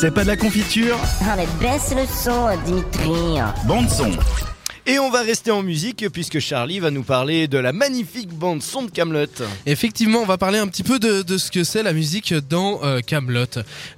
[0.00, 3.40] C'est pas de la confiture Ah mais baisse le son, Dimitri.
[3.66, 4.10] Bande son.
[4.90, 8.62] Et on va rester en musique puisque Charlie va nous parler de la magnifique bande
[8.62, 9.26] son de Camelot.
[9.66, 12.82] Effectivement, on va parler un petit peu de, de ce que c'est la musique dans
[12.82, 13.44] euh, Camelot.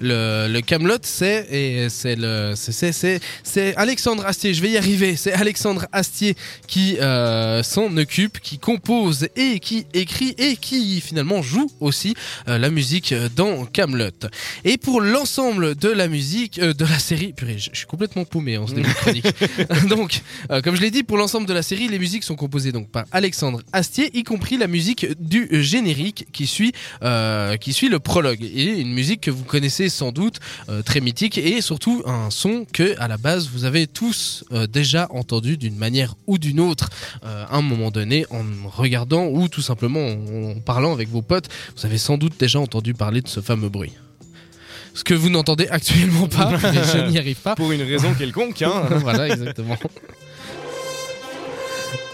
[0.00, 4.52] le, le Camelot, c'est et c'est le c'est c'est Alexandre Astier.
[4.52, 5.14] Je vais y arriver.
[5.14, 6.34] C'est Alexandre Astier
[6.66, 12.16] qui euh, s'en occupe, qui compose et qui écrit et qui finalement joue aussi
[12.48, 14.26] euh, la musique dans Camelot.
[14.64, 18.58] Et pour l'ensemble de la musique de la série, purée, je, je suis complètement paumé
[18.58, 19.26] en ce début de chronique.
[19.88, 20.20] donc,
[20.64, 23.04] comme je l'ai dit, pour l'ensemble de la série, les musiques sont composées donc par
[23.12, 26.72] Alexandre Astier, y compris la musique du générique qui suit,
[27.02, 28.42] euh, qui suit le prologue.
[28.42, 32.66] Et une musique que vous connaissez sans doute, euh, très mythique, et surtout un son
[32.72, 36.90] que, à la base, vous avez tous euh, déjà entendu d'une manière ou d'une autre,
[37.22, 41.48] à un moment donné, en regardant ou tout simplement en, en parlant avec vos potes.
[41.76, 43.92] Vous avez sans doute déjà entendu parler de ce fameux bruit.
[44.94, 47.54] Ce que vous n'entendez actuellement pas, mais je n'y arrive pas.
[47.54, 48.84] Pour une raison quelconque, hein.
[49.00, 49.76] voilà, exactement.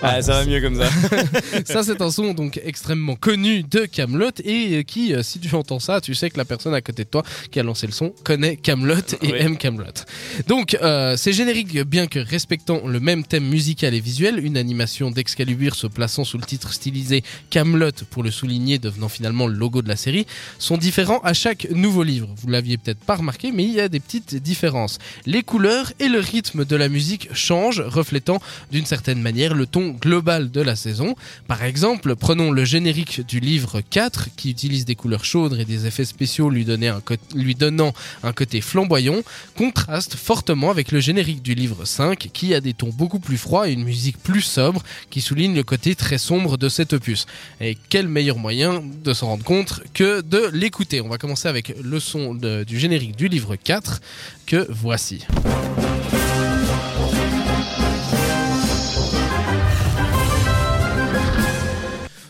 [0.09, 0.89] Ah, ça va mieux comme ça.
[1.65, 5.53] ça c'est un son donc extrêmement connu de Camelot et euh, qui euh, si tu
[5.53, 7.93] entends ça tu sais que la personne à côté de toi qui a lancé le
[7.93, 10.05] son connaît Camelot et aime Camelot.
[10.47, 15.11] Donc euh, c'est générique bien que respectant le même thème musical et visuel une animation
[15.11, 19.83] d'Excalibur se plaçant sous le titre stylisé Camelot pour le souligner devenant finalement le logo
[19.83, 20.27] de la série
[20.61, 22.29] sont différents à chaque nouveau livre.
[22.37, 24.99] Vous l'aviez peut-être pas remarqué mais il y a des petites différences.
[25.27, 28.39] Les couleurs et le rythme de la musique changent reflétant
[28.71, 31.15] d'une certaine manière le ton global de la saison
[31.49, 35.87] par exemple, prenons le générique du livre 4 qui utilise des couleurs chaudes et des
[35.87, 39.21] effets spéciaux lui, donnant un côté flamboyant,
[39.57, 43.69] contraste fortement avec le générique du livre 5 qui a des tons beaucoup plus froids
[43.69, 47.27] et une musique plus sobre qui souligne le côté très sombre de cet opus.
[47.61, 51.01] Et quel meilleur moyen de s'en rendre compte que de l'écouter.
[51.01, 54.01] On va commencer avec le son du générique du livre 4
[54.47, 55.25] que voici.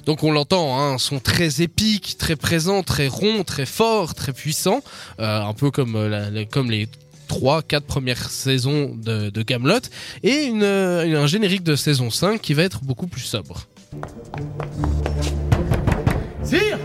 [0.07, 4.33] Donc on l'entend, hein, un son très épique, très présent, très rond, très fort, très
[4.33, 4.81] puissant,
[5.19, 6.89] euh, un peu comme, euh, les
[7.27, 9.81] trois, quatre premières saisons de, de Camelot,
[10.23, 13.67] et euh, un générique de saison 5 qui va être beaucoup plus sobre.
[16.45, 16.79] Sire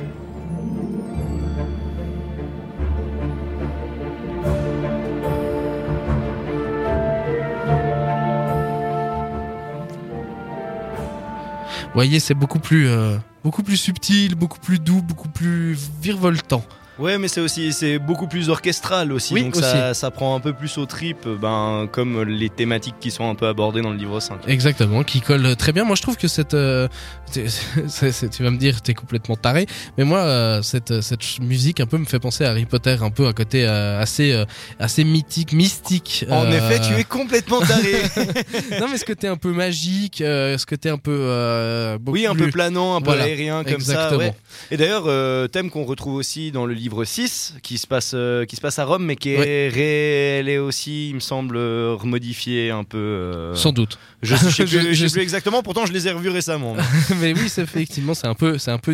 [11.94, 16.63] voyez, c'est beaucoup plus, euh, beaucoup plus subtil, beaucoup plus doux, beaucoup plus virevoltant.
[17.02, 19.64] Ouais, mais c'est aussi c'est beaucoup plus orchestral aussi, Oui, donc aussi.
[19.64, 23.34] Ça, ça prend un peu plus au trip, ben comme les thématiques qui sont un
[23.34, 24.48] peu abordées dans le livre 5.
[24.48, 25.84] Exactement, qui colle très bien.
[25.84, 26.88] Moi, je trouve que cette, euh,
[27.34, 29.66] tu vas me dire, t'es complètement taré,
[29.98, 33.10] mais moi, euh, cette, cette musique un peu me fait penser à Harry Potter, un
[33.10, 34.40] peu un côté euh, assez,
[34.80, 36.26] assez mythique, mystique.
[36.30, 37.94] En effet, tu es complètement taré.
[38.80, 42.52] non, mais ce côté un peu magique, ce côté un peu, oui, un plus- peu
[42.52, 44.16] planant, un peu Voilà, aérien comme ça.
[44.16, 44.36] ouais.
[44.70, 45.06] Et d'ailleurs,
[45.50, 48.78] thème qu'on retrouve aussi dans le livre 6, qui se passe, euh, qui se passe
[48.79, 49.69] à Rome, mais qui est Ouais.
[49.74, 52.97] réel aussi, il me semble, euh, remodifié un peu.
[52.97, 53.97] euh, Sans doute.
[54.22, 56.75] Je, je sais plus, je je- sais plus exactement, pourtant je les ai revus récemment.
[57.22, 58.94] mais oui, c'est effectivement, c'est un peu, c'est un peu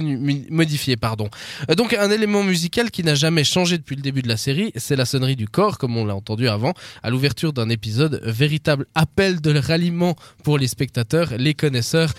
[0.49, 1.29] modifié, pardon.
[1.75, 4.95] Donc, un élément musical qui n'a jamais changé depuis le début de la série, c'est
[4.95, 9.41] la sonnerie du corps, comme on l'a entendu avant, à l'ouverture d'un épisode, véritable appel
[9.41, 12.13] de ralliement pour les spectateurs, les connaisseurs.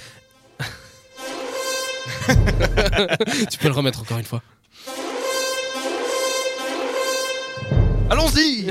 [3.51, 4.43] tu peux le remettre encore une fois.
[8.11, 8.67] Allons-y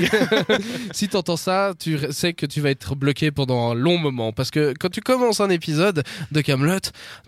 [0.92, 4.32] si t'entends ça, tu sais que tu vas être bloqué pendant un long moment.
[4.32, 6.80] Parce que quand tu commences un épisode de Camelot,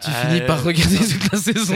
[0.03, 1.75] tu Euh, finis par regarder toute la saison.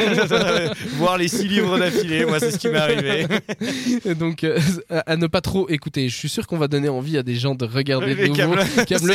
[0.97, 3.27] Voir les six livres d'affilée, moi c'est ce qui m'est arrivé.
[4.05, 4.59] Et Donc, euh,
[5.06, 6.09] à ne pas trop écouter.
[6.09, 8.65] Je suis sûr qu'on va donner envie à des gens de regarder de nouveau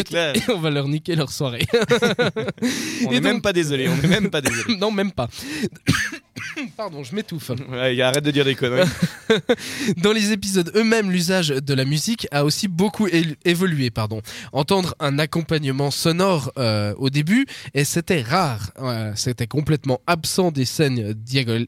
[0.03, 0.35] clair.
[0.35, 1.65] et on va leur niquer leur soirée.
[3.05, 4.77] On Et n'est même pas désolé, on n'est même pas désolé.
[4.77, 5.27] non, même pas.
[6.77, 7.51] Pardon, je m'étouffe.
[7.69, 8.87] Ouais, arrête de dire des conneries.
[9.97, 13.07] Dans les épisodes eux-mêmes, l'usage de la musique a aussi beaucoup
[13.45, 13.89] évolué.
[13.89, 14.21] Pardon.
[14.53, 18.71] Entendre un accompagnement sonore euh, au début, et c'était rare.
[18.79, 21.67] Euh, c'était complètement absent des scènes diagonales.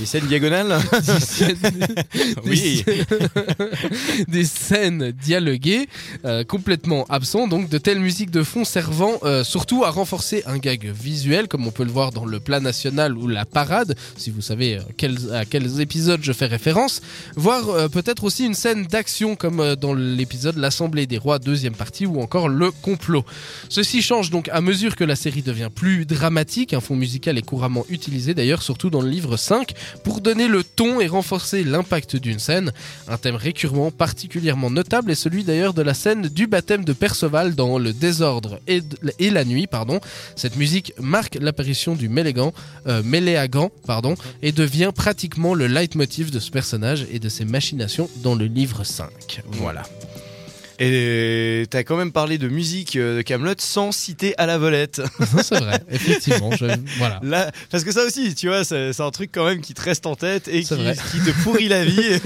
[0.00, 1.86] Les scènes diagonales des scènes,
[2.44, 2.84] Oui.
[4.28, 5.88] des scènes dialoguées
[6.24, 10.58] euh, complètement absents, donc de telles musiques de fond servant euh, surtout à renforcer un
[10.58, 14.30] gag visuel, comme on peut le voir dans le plat national ou la parade, si
[14.30, 17.00] vous savez euh, quels, à quels épisodes je fais référence,
[17.36, 22.20] voire peut-être aussi une scène d'action comme dans l'épisode L'Assemblée des Rois, deuxième partie, ou
[22.20, 23.24] encore Le Complot.
[23.68, 27.42] Ceci change donc à mesure que la série devient plus dramatique, un fond musical est
[27.42, 29.74] couramment utilisé d'ailleurs, surtout dans le livre 5, 5
[30.04, 32.72] pour donner le ton et renforcer l'impact d'une scène.
[33.08, 37.54] Un thème récurrent particulièrement notable est celui d'ailleurs de la scène du baptême de Perceval
[37.54, 38.82] dans Le désordre et,
[39.30, 39.66] la nuit.
[39.66, 40.00] Pardon.
[40.36, 42.52] Cette musique marque l'apparition du Mélégan,
[42.86, 43.02] euh,
[44.42, 48.84] et devient pratiquement le leitmotiv de ce personnage et de ses machinations dans le livre
[48.84, 49.42] 5.
[49.46, 49.82] Voilà.
[50.82, 55.02] Et t'as quand même parlé de musique euh, de Camelot sans citer à la volette.
[55.42, 56.50] c'est vrai, effectivement.
[56.52, 56.64] Je,
[56.96, 57.20] voilà.
[57.22, 60.06] Là, parce que ça aussi, tu vois, c'est un truc quand même qui te reste
[60.06, 62.00] en tête et qui, te pourrit la vie.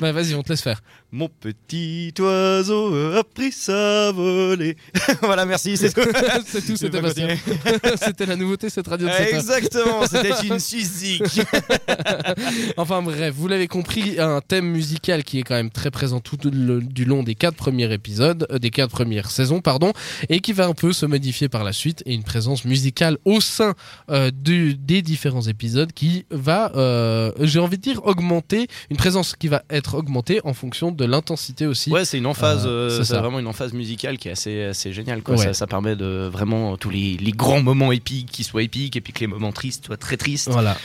[0.00, 0.80] Bah vas-y, on te laisse faire.
[1.12, 4.76] Mon petit oiseau a pris sa volée.
[5.22, 6.00] voilà, merci, c'est tout.
[6.46, 7.28] c'est tout, Je c'était Bastien.
[8.26, 9.34] la nouveauté cette radio de cette.
[9.34, 11.40] Exactement, c'était une musique.
[12.76, 16.38] Enfin bref, vous l'avez compris, un thème musical qui est quand même très présent tout
[16.44, 19.92] le- du long des quatre premiers épisodes, euh, des quatre premières saisons, pardon,
[20.28, 23.40] et qui va un peu se modifier par la suite, et une présence musicale au
[23.40, 23.74] sein
[24.10, 29.34] euh, du- des différents épisodes qui va, euh, j'ai envie de dire, augmenter, une présence
[29.36, 31.90] qui va être augmentée en fonction de l'intensité aussi.
[31.90, 32.68] Ouais, c'est une emphase,
[33.02, 35.22] c'est vraiment une emphase musicale qui est assez, assez géniale.
[35.22, 35.36] Quoi.
[35.36, 35.44] Ouais.
[35.44, 39.00] Ça, ça permet de vraiment tous les, les grands moments épiques qui soient épiques et
[39.00, 40.48] puis que les moments tristes soient très tristes.
[40.50, 40.76] Voilà,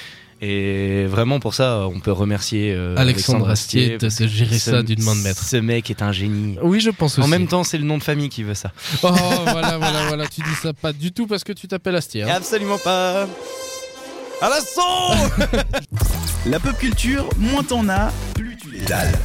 [0.42, 4.84] Et vraiment pour ça, on peut remercier euh, Alexandre Astier de, de gérer ce- ça
[4.84, 5.42] d'une main de maître.
[5.44, 6.58] Ce mec est un génie.
[6.62, 7.26] Oui, je pense aussi.
[7.26, 8.72] En même temps, c'est le nom de famille qui veut ça.
[9.04, 9.08] Oh,
[9.48, 12.24] voilà, voilà, voilà, tu dis ça pas du tout parce que tu t'appelles Astier.
[12.24, 12.30] hein.
[12.36, 13.28] Absolument pas.
[14.42, 15.50] À la son
[16.50, 19.18] La pop culture, moins t'en as, plus tu les dalles.